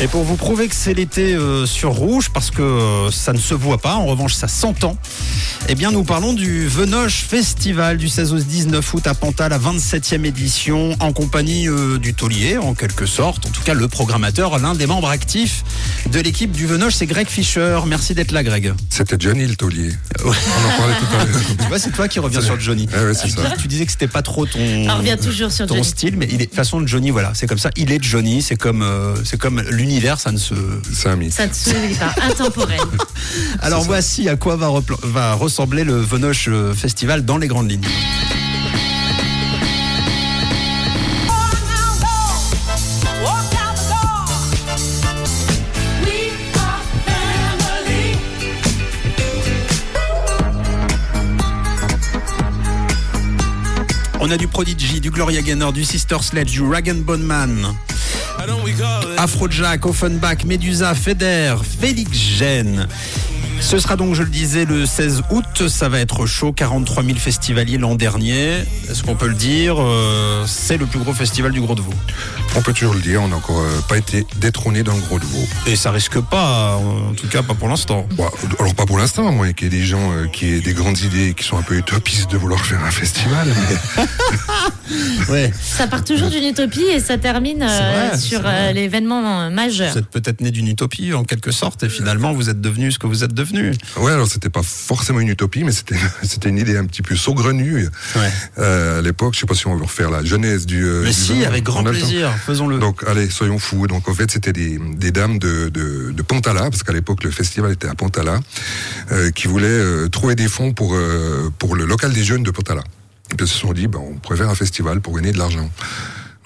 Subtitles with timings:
[0.00, 3.38] Et pour vous prouver que c'est l'été euh, sur Rouge, parce que euh, ça ne
[3.38, 4.96] se voit pas, en revanche ça s'entend,
[5.68, 9.58] eh bien nous parlons du Venoche Festival du 16 au 19 août à Pantal, la
[9.58, 14.58] 27e édition, en compagnie euh, du taulier, en quelque sorte, en tout cas le programmateur,
[14.58, 15.64] l'un des membres actifs
[16.10, 17.80] de l'équipe du Venoche, c'est Greg Fischer.
[17.86, 18.74] Merci d'être là Greg.
[18.90, 19.88] C'était Johnny le taulier.
[20.22, 20.24] Ouais.
[20.24, 21.40] On en parlait tout à l'heure.
[21.58, 22.86] Tu vois, c'est toi qui reviens sur Johnny.
[22.92, 23.54] Ouais, ouais, c'est tu, ça.
[23.58, 25.86] tu disais que c'était pas trop ton, On revient toujours sur ton Johnny.
[25.86, 28.42] style, mais il est, de toute façon Johnny, voilà, c'est comme ça, il est Johnny,
[28.42, 30.54] c'est comme, euh, c'est comme l'univers, ça ne se,
[30.92, 31.32] C'est un mythe.
[31.32, 32.14] Ça ne se pas.
[32.22, 32.80] Intemporel.
[33.60, 34.70] Alors voici à quoi va,
[35.04, 37.86] va ressembler le Venoche euh, Festival dans les grandes lignes.
[54.20, 57.74] On a du Prodigy, du Gloria Gaynor, du Sister Sledge, du Rag and Bone Man,
[59.18, 62.88] Afrojack, Offenbach, Medusa, Feder, Félix Gênes.
[63.60, 65.68] Ce sera donc, je le disais, le 16 août.
[65.68, 66.52] Ça va être chaud.
[66.52, 68.52] 43 000 festivaliers l'an dernier.
[68.90, 71.94] Est-ce qu'on peut le dire euh, C'est le plus gros festival du Gros de Vaud.
[72.56, 75.18] On peut toujours le dire, on n'a encore euh, pas été détrôné dans le gros
[75.18, 75.44] de veau.
[75.66, 78.06] Et ça risque pas, en tout cas pas pour l'instant.
[78.12, 78.28] Bon,
[78.60, 80.72] alors pas pour l'instant, à moins qu'il y ait des gens euh, qui aient des
[80.74, 83.48] grandes idées, qui sont un peu utopistes de vouloir faire un festival.
[83.96, 84.04] mais-
[85.30, 85.52] Ouais.
[85.60, 89.90] Ça part toujours d'une utopie et ça termine euh, vrai, sur euh, l'événement majeur.
[89.92, 92.98] Vous êtes peut-être né d'une utopie en quelque sorte, et finalement vous êtes devenu ce
[92.98, 93.43] que vous êtes devenu.
[93.98, 97.16] Ouais, alors c'était pas forcément une utopie, mais c'était c'était une idée un petit peu
[97.16, 97.88] saugrenue.
[98.16, 98.30] Ouais.
[98.58, 100.84] Euh, à l'époque, je sais pas si on veut refaire la genèse du.
[100.84, 101.46] euh, Mais du si, vin.
[101.48, 102.78] avec grand plaisir, faisons-le.
[102.78, 103.86] Donc, allez, soyons fous.
[103.86, 107.30] Donc, en fait, c'était des, des dames de, de, de Pontala, parce qu'à l'époque, le
[107.30, 108.40] festival était à Pontala,
[109.12, 110.96] euh, qui voulaient trouver des fonds pour,
[111.58, 112.82] pour le local des jeunes de Pontala.
[113.30, 115.70] Et puis, elles se sont dit, ben, on faire un festival pour gagner de l'argent.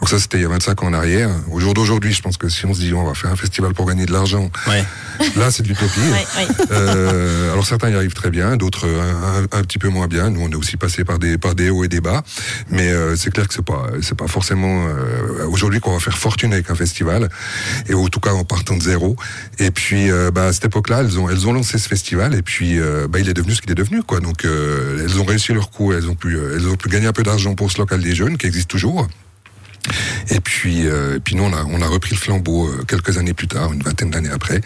[0.00, 1.28] Donc ça, c'était il y a 25 ans en arrière.
[1.50, 3.74] Au jour d'aujourd'hui, je pense que si on se dit, on va faire un festival
[3.74, 4.84] pour gagner de l'argent, Ouais.
[5.36, 5.98] là, c'est de l'utopie.
[5.98, 6.46] Ouais, ouais.
[6.70, 10.30] Euh, alors certains y arrivent très bien, d'autres un, un petit peu moins bien.
[10.30, 12.22] Nous, on est aussi passé par des par des hauts et des bas,
[12.70, 16.16] mais euh, c'est clair que c'est pas c'est pas forcément euh, aujourd'hui qu'on va faire
[16.16, 17.28] fortune avec un festival,
[17.88, 19.16] et en tout cas en partant de zéro.
[19.58, 22.42] Et puis euh, bah, à cette époque-là, elles ont elles ont lancé ce festival, et
[22.42, 24.20] puis euh, bah, il est devenu ce qu'il est devenu, quoi.
[24.20, 27.12] Donc euh, elles ont réussi leur coup, elles ont pu elles ont pu gagner un
[27.12, 29.08] peu d'argent pour ce local des jeunes qui existe toujours.
[30.30, 33.18] Et puis, euh, et puis nous, on a, on a repris le flambeau euh, quelques
[33.18, 34.60] années plus tard, une vingtaine d'années après.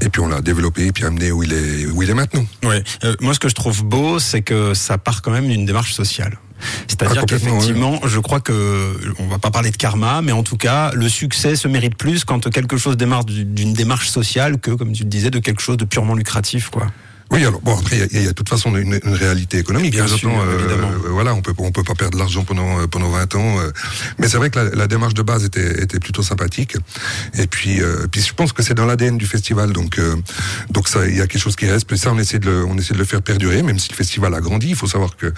[0.00, 2.44] Et puis on l'a développé et puis amené où il est, où il est maintenant.
[2.64, 2.82] Ouais.
[3.04, 5.92] Euh, moi, ce que je trouve beau, c'est que ça part quand même d'une démarche
[5.94, 6.38] sociale.
[6.88, 10.56] C'est-à-dire Ah, qu'effectivement, je crois que on va pas parler de karma, mais en tout
[10.56, 14.72] cas, le succès se mérite plus quand quelque chose démarre du- d'une démarche sociale que,
[14.72, 16.88] comme tu le disais, de quelque chose de purement lucratif, quoi.
[17.30, 19.92] Oui, alors bon après il y y, a de toute façon une, une réalité économique.
[19.92, 20.90] Bien hein, sûr, j'entends, évidemment.
[21.10, 23.70] voilà, on peut on peut pas perdre de l'argent pendant euh, pendant 20 ans, euh,
[24.18, 26.76] mais c'est vrai que la, la démarche de base était était plutôt sympathique.
[27.36, 30.16] Et puis euh, puis je pense que c'est dans l'ADN du festival, donc euh,
[30.70, 31.86] donc ça il y a quelque chose qui reste.
[31.86, 33.96] Puis ça on essaie de le, on essaie de le faire perdurer, même si le
[33.96, 34.70] festival a grandi.
[34.70, 35.32] Il faut savoir que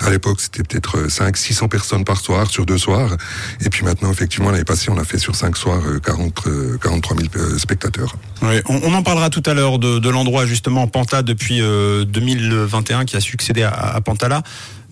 [0.00, 3.16] à l'époque c'était peut-être 5 600 personnes par soir sur deux soirs,
[3.60, 6.78] et puis maintenant effectivement l'année passée on a fait sur cinq soirs euh, 40 euh,
[6.82, 8.16] 43 000 euh, spectateurs.
[8.42, 12.04] Ouais, on, on en parlera tout à l'heure de, de l'endroit justement Panta depuis euh,
[12.04, 14.42] 2021 qui a succédé à Pantala.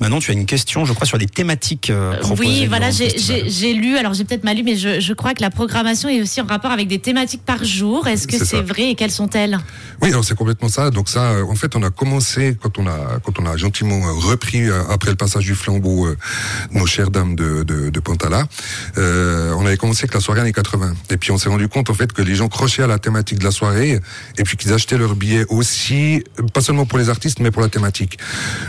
[0.00, 3.10] Maintenant, tu as une question, je crois, sur les thématiques euh, proposées Oui, voilà, j'ai-
[3.10, 3.42] festival.
[3.44, 6.08] j'ai j'ai lu, alors j'ai peut-être mal lu, mais je, je crois que la programmation
[6.08, 8.06] est aussi en rapport avec des thématiques par jour.
[8.08, 9.58] Est-ce que C'est vrai et quelles sont-elles?
[10.00, 10.90] Oui, alors c'est complètement ça.
[10.90, 13.96] Donc ça, euh, en fait, on a commencé quand on a quand on a gentiment
[14.06, 16.16] euh, repris euh, après le passage du flambeau euh,
[16.72, 18.46] nos chères dames de de, de Pantala.
[18.96, 20.94] Euh, on avait commencé avec la soirée années 80.
[21.10, 23.38] Et puis on s'est rendu compte en fait que les gens crochaient à la thématique
[23.38, 24.00] de la soirée
[24.38, 27.60] et puis qu'ils achetaient leurs billets aussi, euh, pas seulement pour les artistes, mais pour
[27.62, 28.18] la thématique.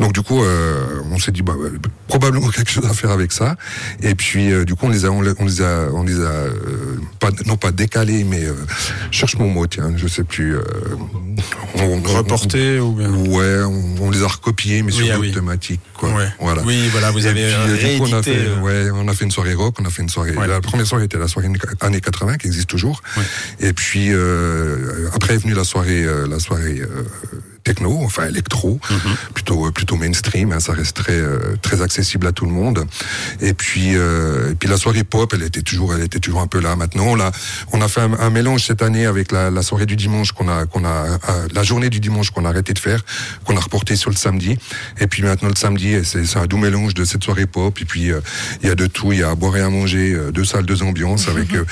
[0.00, 1.70] Donc du coup, euh, on s'est dit bah, euh,
[2.08, 3.56] probablement quelque chose à faire avec ça.
[4.02, 6.16] Et puis euh, du coup, on les a on les on les a on les
[6.20, 6.50] a euh,
[7.20, 8.54] pas non pas décalés, mais euh,
[9.10, 10.56] cherche mon mot, tiens, je sais plus.
[11.76, 15.20] on- Reporté ou bien Ouais, on, on les a recopiés, mais Oui, sur ah d'autres
[15.28, 15.32] oui.
[15.32, 15.80] thématiques.
[15.94, 16.10] Quoi.
[16.14, 16.28] Ouais.
[16.40, 16.62] Voilà.
[16.64, 19.54] Oui, voilà, vous avez puis, coup, on a fait, ouais, on a fait une soirée
[19.54, 20.36] rock, on a fait une soirée.
[20.36, 20.46] Ouais.
[20.46, 21.48] La première soirée était la soirée
[21.80, 23.02] années 80 qui existe toujours.
[23.60, 24.10] Et puis
[25.14, 26.82] après est venue la soirée, la soirée
[27.64, 28.98] techno, enfin électro, Mhm.
[29.34, 30.52] plutôt euh, plutôt mainstream.
[30.52, 32.84] hein, ça reste très euh, très accessible à tout le monde.
[33.40, 36.46] Et puis euh, et puis la soirée pop, elle était toujours elle était toujours un
[36.46, 36.76] peu là.
[36.76, 37.30] Maintenant, on a
[37.72, 40.48] on a fait un, un mélange cette année avec la, la soirée du dimanche qu'on
[40.48, 40.88] a qu'on a
[41.28, 43.04] euh, la journée du dimanche qu'on a arrêté de faire,
[43.44, 44.56] qu'on a reporté sur le samedi.
[45.00, 47.78] Et puis maintenant le samedi, c'est c'est un doux mélange de cette soirée pop.
[47.80, 48.20] Et puis euh,
[48.62, 50.44] il y a de tout, il y a à boire et à manger, euh, deux
[50.44, 51.64] salles, deux ambiances avec euh,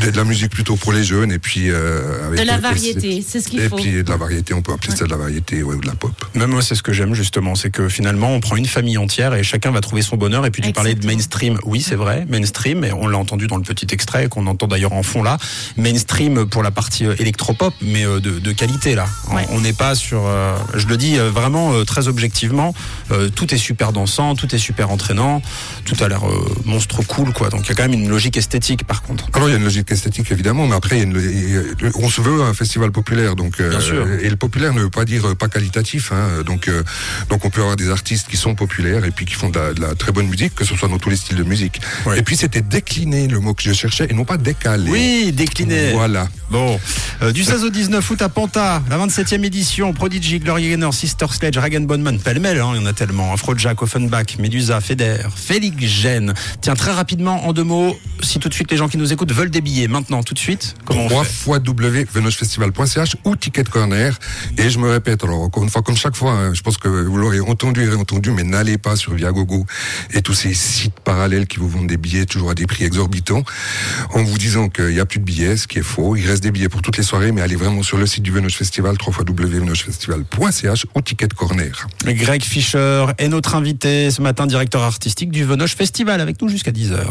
[0.00, 3.24] de, la musique plutôt pour les jeunes et puis euh, avec De la et variété,
[3.26, 3.76] c'est ce qu'il et faut.
[3.76, 5.33] puis de la variété, on peut appeler ça de la variété.
[5.34, 6.12] Variété ou de la pop.
[6.34, 9.34] Même moi, c'est ce que j'aime justement, c'est que finalement, on prend une famille entière
[9.34, 10.46] et chacun va trouver son bonheur.
[10.46, 13.56] Et puis tu parlais de mainstream, oui, c'est vrai, mainstream, et on l'a entendu dans
[13.56, 15.38] le petit extrait qu'on entend d'ailleurs en fond là.
[15.76, 19.06] Mainstream pour la partie euh, électropop, mais euh, de, qualité là.
[19.50, 22.72] On n'est pas sur, euh, je le dis vraiment très objectivement,
[23.34, 25.42] tout est super dansant, tout est super entraînant,
[25.84, 26.22] tout a l'air
[26.64, 27.48] monstre cool quoi.
[27.48, 29.26] Donc il y a quand même une logique esthétique par contre.
[29.32, 31.04] Alors il y a une logique esthétique évidemment, mais après
[31.96, 35.48] on se veut un festival populaire, donc et le populaire ne veut pas dire pas
[35.48, 36.12] qualitatif.
[36.12, 36.70] Hein, donc
[37.28, 39.94] donc on peut avoir des artistes qui sont populaires et puis qui font de la,
[39.94, 41.80] très bonne musique, que ce soit dans tous les styles de musique.
[42.16, 44.90] Et puis c'était décliner le mot que je cherchais et non pas décaler.
[44.90, 45.92] Oui, décliner.
[45.92, 46.28] Voilà.
[46.50, 46.78] Bon,
[47.22, 51.26] euh, du 16 au 19 août à Panta, la 27e édition, Prodigy, Gloria Gaynor, Sister
[51.30, 53.32] Sledge, Ragan Bonman, pêle-mêle, hein, il y en a tellement.
[53.32, 56.34] Afrojack, Offenbach, Medusa, Feder, Félix Gêne.
[56.60, 59.32] Tiens, très rapidement, en deux mots, si tout de suite les gens qui nous écoutent
[59.32, 61.30] veulent des billets, maintenant, tout de suite, comment on fait?
[61.30, 64.18] fois www.venochfestival.ch ou Ticket Corner.
[64.58, 66.88] Et je me répète, alors encore une fois, comme chaque fois, hein, je pense que
[66.88, 69.66] vous l'aurez entendu et entendu, mais n'allez pas sur Viagogo
[70.12, 73.42] et tous ces sites parallèles qui vous vendent des billets toujours à des prix exorbitants
[74.10, 76.16] en vous disant qu'il n'y a plus de billets, ce qui est faux.
[76.16, 78.30] Il reste des billets pour toutes les soirées, mais allez vraiment sur le site du
[78.30, 81.86] Venoche Festival, www.venochefestival.ch ou Ticket Corner.
[82.04, 86.72] Greg Fischer est notre invité ce matin, directeur artistique du Venoche Festival, avec nous jusqu'à
[86.72, 87.04] 10h.